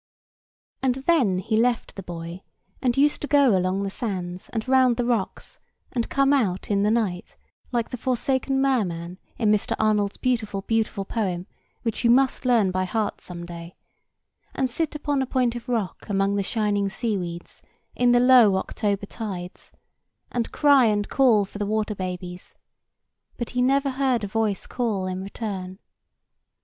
[0.81, 2.43] And then he left the buoy,
[2.81, 5.59] and used to go along the sands and round the rocks,
[5.91, 9.75] and come out in the night—like the forsaken Merman in Mr.
[9.77, 11.45] Arnold's beautiful, beautiful poem,
[11.83, 16.35] which you must learn by heart some day—and sit upon a point of rock, among
[16.35, 17.61] the shining sea weeds,
[17.95, 19.71] in the low October tides,
[20.31, 22.55] and cry and call for the water babies;
[23.37, 25.77] but he never heard a voice call in return.